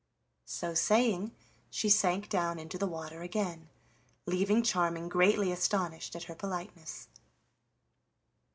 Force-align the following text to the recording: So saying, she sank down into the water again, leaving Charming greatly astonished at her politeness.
So 0.47 0.73
saying, 0.73 1.31
she 1.69 1.87
sank 1.87 2.27
down 2.27 2.57
into 2.57 2.79
the 2.79 2.87
water 2.87 3.21
again, 3.21 3.69
leaving 4.25 4.63
Charming 4.63 5.09
greatly 5.09 5.51
astonished 5.51 6.15
at 6.15 6.23
her 6.23 6.33
politeness. 6.33 7.07